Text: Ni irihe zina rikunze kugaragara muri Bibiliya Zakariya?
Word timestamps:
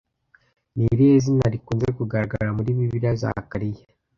Ni 0.75 0.83
irihe 0.93 1.15
zina 1.25 1.45
rikunze 1.53 1.87
kugaragara 1.97 2.49
muri 2.57 2.75
Bibiliya 2.77 3.11
Zakariya? 3.21 3.83